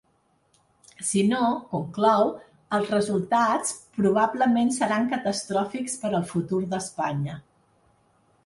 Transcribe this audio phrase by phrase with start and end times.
[1.09, 1.41] Si no,
[1.73, 2.31] conclou,
[2.79, 7.39] els resultats ‘probablement seran catastròfics per al futur d’Espanya’.